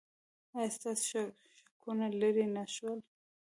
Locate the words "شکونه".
1.11-2.05